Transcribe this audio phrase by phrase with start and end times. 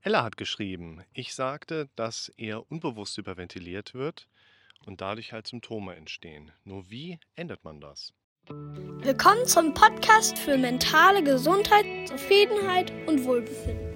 [0.00, 4.28] Ella hat geschrieben, ich sagte, dass er unbewusst hyperventiliert wird
[4.86, 6.52] und dadurch halt Symptome entstehen.
[6.62, 8.12] Nur wie ändert man das?
[8.46, 13.88] Willkommen zum Podcast für mentale Gesundheit, Zufriedenheit und Wohlbefinden.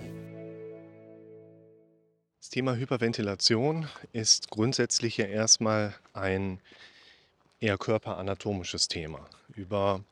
[2.40, 6.60] Das Thema Hyperventilation ist grundsätzlich ja erstmal ein
[7.60, 9.30] eher körperanatomisches Thema.
[9.54, 10.02] Über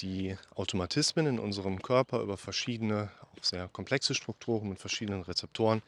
[0.00, 5.82] die Automatismen in unserem Körper, über verschiedene, auch sehr komplexe Strukturen mit verschiedenen Rezeptoren,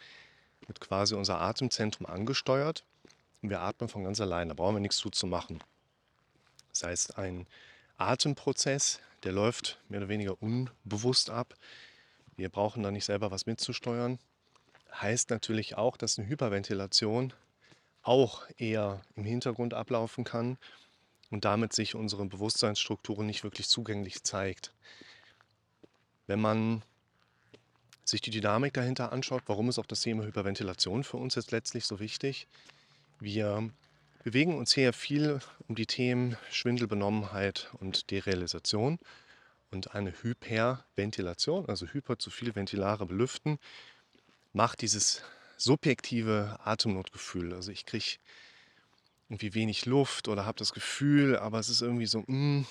[0.66, 2.84] wird quasi unser Atemzentrum angesteuert.
[3.42, 5.60] Und wir atmen von ganz allein, da brauchen wir nichts zu, zu machen.
[6.70, 7.47] Das heißt, ein
[7.97, 11.55] Atemprozess, der läuft mehr oder weniger unbewusst ab.
[12.36, 14.19] Wir brauchen da nicht selber was mitzusteuern.
[14.92, 17.33] Heißt natürlich auch, dass eine Hyperventilation
[18.02, 20.56] auch eher im Hintergrund ablaufen kann
[21.30, 24.73] und damit sich unsere Bewusstseinsstrukturen nicht wirklich zugänglich zeigt.
[26.27, 26.82] Wenn man
[28.05, 31.84] sich die Dynamik dahinter anschaut, warum ist auch das Thema Hyperventilation für uns jetzt letztlich
[31.84, 32.47] so wichtig?
[33.20, 33.70] Wir
[34.25, 38.98] bewegen uns hier viel um die Themen Schwindel, Benommenheit und Derealisation.
[39.70, 43.58] Und eine Hyperventilation, also hyper zu viel ventilare Belüften,
[44.55, 45.22] macht dieses
[45.58, 47.53] subjektive Atemnotgefühl.
[47.53, 48.16] Also ich kriege
[49.29, 52.27] irgendwie wenig Luft oder habe das Gefühl, aber es ist irgendwie so, mh.
[52.27, 52.67] Hm.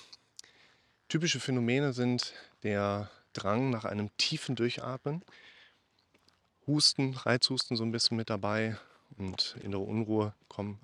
[1.08, 5.24] typische Phänomene sind der Drang nach einem tiefen Durchatmen,
[6.66, 8.78] Husten, Reizhusten so ein bisschen mit dabei
[9.18, 10.80] und innere Unruhe kommen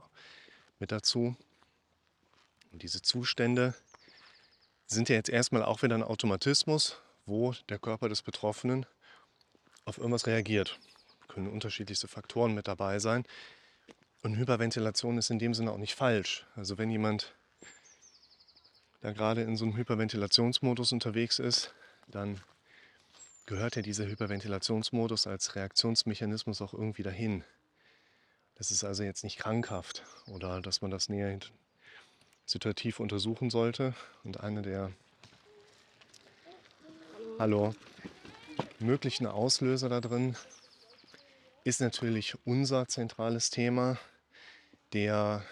[0.80, 1.36] mit dazu.
[2.72, 3.74] Und diese Zustände
[4.86, 8.86] sind ja jetzt erstmal auch wieder ein Automatismus, wo der Körper des Betroffenen
[9.86, 10.80] auf irgendwas reagiert.
[11.28, 13.26] Können unterschiedlichste Faktoren mit dabei sein.
[14.24, 16.46] Und Hyperventilation ist in dem Sinne auch nicht falsch.
[16.56, 17.36] Also wenn jemand
[19.02, 21.74] da gerade in so einem Hyperventilationsmodus unterwegs ist,
[22.08, 22.40] dann
[23.46, 27.44] gehört ja dieser Hyperventilationsmodus als Reaktionsmechanismus auch irgendwie dahin.
[28.56, 31.38] Das ist also jetzt nicht krankhaft oder dass man das näher
[32.46, 33.94] situativ untersuchen sollte.
[34.24, 34.94] Und eine der
[37.40, 37.76] Hallo,
[38.80, 40.38] möglichen Auslöser da drin
[41.66, 43.98] ist natürlich unser zentrales Thema,
[44.94, 45.44] der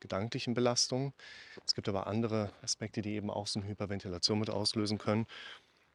[0.00, 1.12] gedanklichen Belastung.
[1.66, 5.26] Es gibt aber andere Aspekte, die eben auch so eine Hyperventilation mit auslösen können.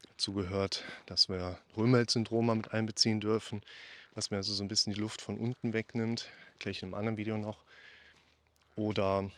[0.10, 3.62] Dazu gehört, dass wir Röhmelt-Syndrom mit einbeziehen dürfen,
[4.14, 6.30] was mir also so ein bisschen die Luft von unten wegnimmt,
[6.60, 7.64] gleich in einem anderen Video noch.
[8.76, 9.30] Oder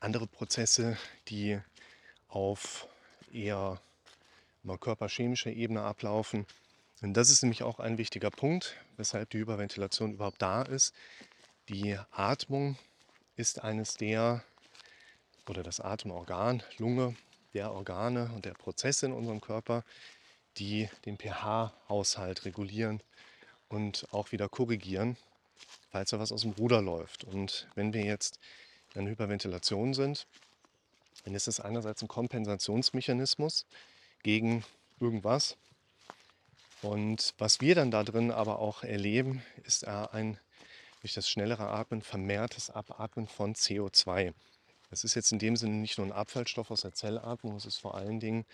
[0.00, 0.96] andere Prozesse,
[1.28, 1.58] die
[2.28, 2.86] auf
[3.32, 3.80] eher
[4.80, 6.46] körperchemischer Ebene ablaufen.
[7.02, 10.94] Und das ist nämlich auch ein wichtiger Punkt, weshalb die Hyperventilation überhaupt da ist,
[11.68, 12.76] die Atmung
[13.36, 14.44] ist eines der,
[15.48, 17.16] oder das Atemorgan, Lunge,
[17.54, 19.84] der Organe und der Prozesse in unserem Körper,
[20.58, 23.02] die den pH-Haushalt regulieren
[23.68, 25.16] und auch wieder korrigieren,
[25.90, 27.24] falls da was aus dem Ruder läuft.
[27.24, 28.38] Und wenn wir jetzt
[28.94, 30.26] in Hyperventilation sind,
[31.24, 33.66] dann ist es einerseits ein Kompensationsmechanismus
[34.22, 34.64] gegen
[35.00, 35.56] irgendwas.
[36.82, 40.38] Und was wir dann da drin aber auch erleben, ist ein
[41.04, 44.32] durch das schnellere Atmen vermehrtes Abatmen von CO2.
[44.88, 47.76] Das ist jetzt in dem Sinne nicht nur ein Abfallstoff aus der Zellatmung, es ist
[47.76, 48.46] vor allen Dingen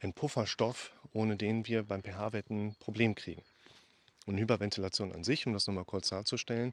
[0.00, 3.42] ein Pufferstoff, ohne den wir beim pH-Wert ein Problem kriegen.
[4.24, 6.72] Und Hyperventilation an sich, um das nochmal kurz darzustellen,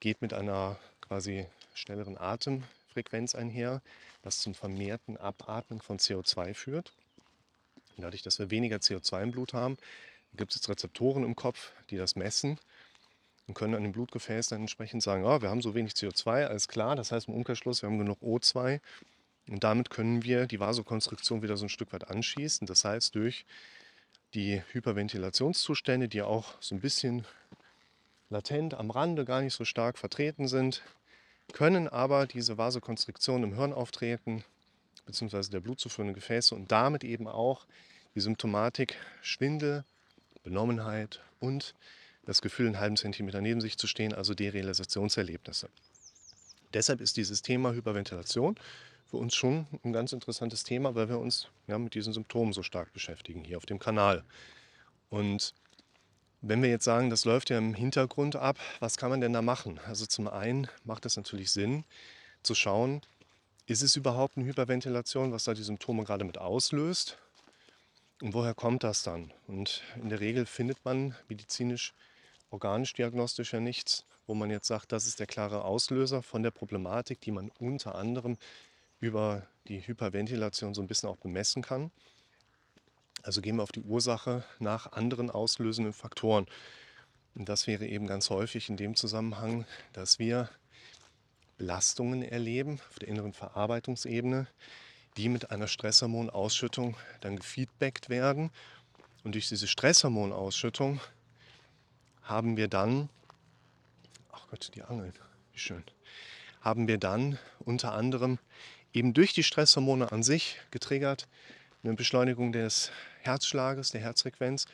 [0.00, 3.80] geht mit einer quasi schnelleren Atemfrequenz einher,
[4.22, 6.92] was zum vermehrten Abatmen von CO2 führt.
[7.96, 9.78] Und dadurch, dass wir weniger CO2 im Blut haben,
[10.34, 12.58] gibt es Rezeptoren im Kopf, die das messen
[13.46, 16.68] und können an dem Blutgefäß dann entsprechend sagen, oh, wir haben so wenig CO2, alles
[16.68, 16.96] klar.
[16.96, 18.80] Das heißt im Umkehrschluss, wir haben genug O2
[19.48, 22.66] und damit können wir die Vasokonstriktion wieder so ein Stück weit anschießen.
[22.66, 23.44] Das heißt, durch
[24.34, 27.26] die Hyperventilationszustände, die auch so ein bisschen
[28.30, 30.82] latent am Rande gar nicht so stark vertreten sind,
[31.52, 34.44] können aber diese Vasokonstriktion im Hirn auftreten,
[35.04, 37.66] beziehungsweise der blutzuführenden Gefäße und damit eben auch
[38.14, 39.84] die Symptomatik Schwindel,
[40.42, 41.74] Benommenheit und
[42.24, 45.68] das Gefühl, einen halben Zentimeter neben sich zu stehen, also Derealisationserlebnisse.
[46.72, 48.56] Deshalb ist dieses Thema Hyperventilation
[49.06, 52.62] für uns schon ein ganz interessantes Thema, weil wir uns ja, mit diesen Symptomen so
[52.62, 54.24] stark beschäftigen hier auf dem Kanal.
[55.10, 55.54] Und
[56.40, 59.42] wenn wir jetzt sagen, das läuft ja im Hintergrund ab, was kann man denn da
[59.42, 59.78] machen?
[59.86, 61.84] Also zum einen macht es natürlich Sinn
[62.42, 63.02] zu schauen,
[63.66, 67.18] ist es überhaupt eine Hyperventilation, was da die Symptome gerade mit auslöst?
[68.20, 69.32] Und woher kommt das dann?
[69.46, 71.92] Und in der Regel findet man medizinisch
[72.52, 77.20] organisch-diagnostisch ja nichts, wo man jetzt sagt, das ist der klare Auslöser von der Problematik,
[77.20, 78.36] die man unter anderem
[79.00, 81.90] über die Hyperventilation so ein bisschen auch bemessen kann.
[83.22, 86.46] Also gehen wir auf die Ursache nach anderen auslösenden Faktoren.
[87.34, 90.50] Und das wäre eben ganz häufig in dem Zusammenhang, dass wir
[91.56, 94.46] Belastungen erleben auf der inneren Verarbeitungsebene,
[95.16, 98.50] die mit einer Stresshormonausschüttung dann gefeedbackt werden.
[99.24, 101.00] Und durch diese Stresshormonausschüttung
[102.22, 103.08] haben wir dann,
[104.30, 105.12] ach Gott, die Angeln,
[105.52, 105.84] wie schön,
[106.60, 108.38] haben wir dann unter anderem
[108.92, 111.28] eben durch die Stresshormone an sich getriggert
[111.84, 112.92] eine Beschleunigung des
[113.22, 114.66] Herzschlages, der Herzfrequenz.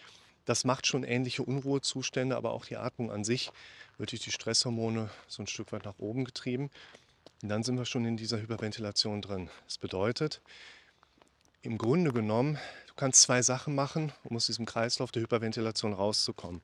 [0.44, 3.50] Das macht schon ähnliche Unruhezustände, aber auch die Atmung an sich
[3.96, 6.70] wird durch die Stresshormone so ein Stück weit nach oben getrieben.
[7.42, 9.48] Und dann sind wir schon in dieser Hyperventilation drin.
[9.64, 10.42] Das bedeutet,
[11.62, 12.58] im Grunde genommen,
[12.88, 16.62] du kannst zwei Sachen machen, um aus diesem Kreislauf der Hyperventilation rauszukommen.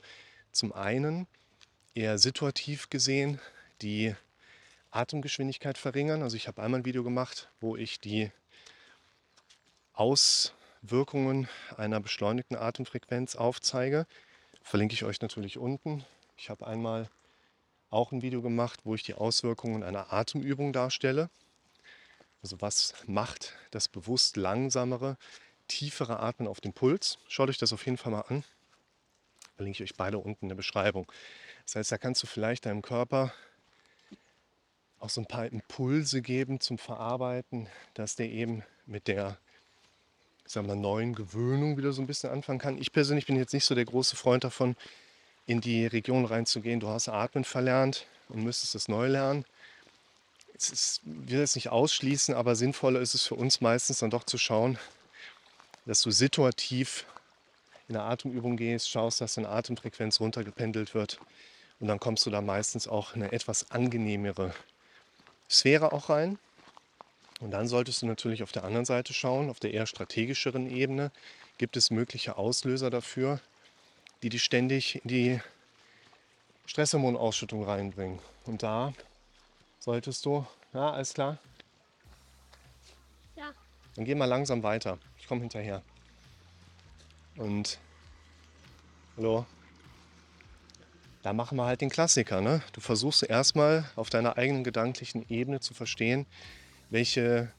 [0.55, 1.27] Zum einen
[1.95, 3.41] eher situativ gesehen
[3.83, 4.15] die
[4.93, 6.23] Atemgeschwindigkeit verringern.
[6.23, 8.31] Also ich habe einmal ein Video gemacht, wo ich die
[9.95, 14.07] Auswirkungen einer beschleunigten Atemfrequenz aufzeige.
[14.63, 16.05] Verlinke ich euch natürlich unten.
[16.37, 17.11] Ich habe einmal
[17.91, 21.31] auch ein Video gemacht, wo ich die Auswirkungen einer Atemübung darstelle.
[22.43, 25.17] Also was macht das bewusst langsamere,
[25.67, 27.19] tiefere Atmen auf den Puls?
[27.27, 28.45] Schaut euch das auf jeden Fall mal an.
[29.57, 31.11] Verlinke ich euch beide unten in der Beschreibung.
[31.65, 33.33] Das heißt, da kannst du vielleicht deinem Körper
[34.99, 39.39] auch so ein paar Impulse geben zum Verarbeiten, dass der eben mit der
[40.47, 42.79] sagen wir, neuen Gewöhnung wieder so ein bisschen anfangen kann.
[42.79, 44.77] Ich persönlich bin jetzt nicht so der große Freund davon,
[45.47, 46.81] in die Region reinzugehen.
[46.81, 49.45] Du hast Atmen verlernt und müsstest es neu lernen.
[50.55, 54.11] Es ist, ich will es nicht ausschließen, aber sinnvoller ist es für uns meistens dann
[54.11, 54.79] doch zu schauen,
[55.85, 57.07] dass du situativ
[57.89, 61.19] in eine Atemübung gehst, schaust, dass deine Atemfrequenz runtergependelt wird
[61.81, 64.55] und dann kommst du da meistens auch in eine etwas angenehmere
[65.51, 66.39] Sphäre auch rein.
[67.41, 71.11] Und dann solltest du natürlich auf der anderen Seite schauen, auf der eher strategischeren Ebene,
[71.59, 73.41] gibt es mögliche Auslöser dafür,
[74.23, 75.41] die dich ständig in die
[76.67, 78.19] Stresshormonausschüttung reinbringen.
[78.47, 78.95] Und da
[79.79, 81.39] solltest du, ja, alles klar?
[83.37, 83.53] Ja.
[83.95, 84.99] Dann geh mal langsam weiter.
[85.19, 85.83] Ich komme hinterher.
[87.37, 87.79] Und
[89.17, 89.45] hallo,
[91.23, 92.41] da machen wir halt den Klassiker.
[92.41, 92.63] Ne?
[92.73, 96.27] Du versuchst erstmal auf deiner eigenen gedanklichen Ebene zu verstehen,
[96.91, 97.51] welche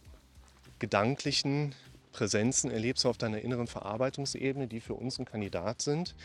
[0.80, 1.76] gedanklichen
[2.14, 6.16] Präsenzen erlebst du auf deiner inneren Verarbeitungsebene, die für uns ein Kandidat sind,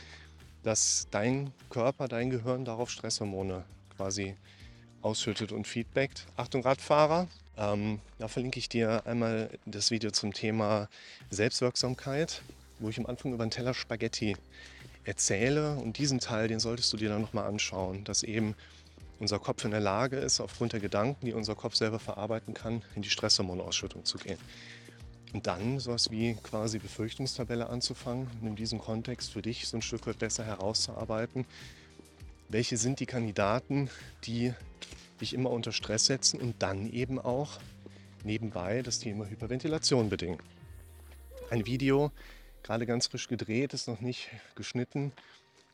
[0.63, 3.65] dass dein Körper, dein Gehirn darauf Stresshormone
[3.97, 4.37] quasi
[5.03, 6.27] ausschüttet und feedbackt.
[6.37, 7.27] Achtung Radfahrer,
[7.57, 10.89] ähm, da verlinke ich dir einmal das Video zum Thema
[11.31, 12.43] Selbstwirksamkeit,
[12.81, 14.37] wo ich am Anfang über einen Teller Spaghetti
[15.05, 15.75] erzähle.
[15.75, 18.55] Und diesen Teil, den solltest du dir dann nochmal anschauen, dass eben
[19.19, 22.83] unser Kopf in der Lage ist, aufgrund der Gedanken, die unser Kopf selber verarbeiten kann,
[22.97, 24.39] in die Stresshormonausschüttung zu gehen.
[25.33, 29.83] Und dann sowas wie quasi Befürchtungstabelle anzufangen und in diesem Kontext für dich so ein
[29.83, 31.45] Stück weit besser herauszuarbeiten,
[32.49, 33.91] welche sind die Kandidaten,
[34.25, 34.53] die
[35.21, 37.61] dich immer unter Stress setzen und dann eben auch
[38.25, 40.39] nebenbei das Thema Hyperventilation bedingen.
[41.51, 42.11] Ein Video,
[42.63, 45.13] gerade ganz frisch gedreht, ist noch nicht geschnitten.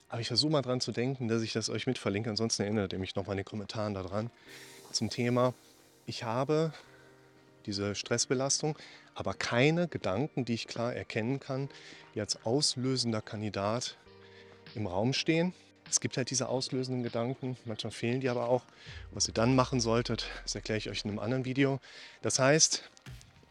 [0.08, 2.30] Aber ich versuche mal dran zu denken, dass ich das euch mit verlinke.
[2.30, 4.30] Ansonsten erinnert ihr mich nochmal in den Kommentaren daran.
[4.92, 5.52] Zum Thema,
[6.06, 6.72] ich habe
[7.66, 8.78] diese Stressbelastung,
[9.14, 11.68] aber keine Gedanken, die ich klar erkennen kann,
[12.14, 13.96] die als auslösender Kandidat
[14.74, 15.52] im Raum stehen.
[15.88, 18.62] Es gibt halt diese auslösenden Gedanken, manchmal fehlen die aber auch.
[19.12, 21.80] Was ihr dann machen solltet, das erkläre ich euch in einem anderen Video.
[22.22, 22.88] Das heißt,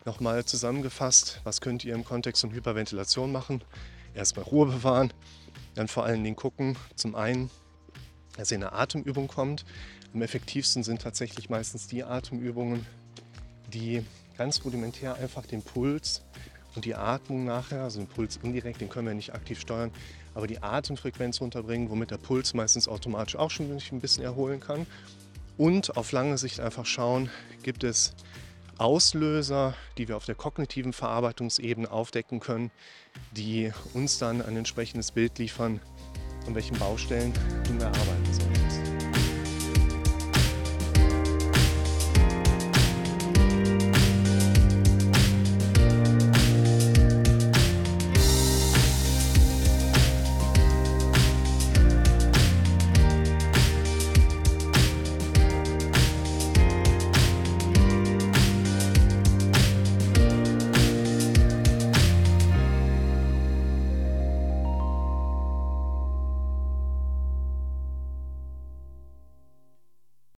[0.05, 3.63] Nochmal zusammengefasst, was könnt ihr im Kontext von Hyperventilation machen?
[4.13, 5.11] Erstmal Ruhe bewahren,
[5.73, 7.49] dann vor allen Dingen gucken, zum einen,
[8.37, 9.65] dass ihr in eine Atemübung kommt.
[10.13, 12.85] Am effektivsten sind tatsächlich meistens die Atemübungen,
[13.73, 14.05] die
[14.37, 16.21] ganz rudimentär einfach den Puls
[16.75, 19.89] und die Atmung nachher, also den Puls indirekt, den können wir nicht aktiv steuern,
[20.35, 24.85] aber die Atemfrequenz runterbringen, womit der Puls meistens automatisch auch schon ein bisschen erholen kann.
[25.57, 27.31] Und auf lange Sicht einfach schauen,
[27.63, 28.13] gibt es
[28.77, 32.71] Auslöser, die wir auf der kognitiven Verarbeitungsebene aufdecken können,
[33.31, 35.79] die uns dann ein entsprechendes Bild liefern,
[36.47, 37.33] an welchen Baustellen
[37.77, 38.54] wir arbeiten sollen.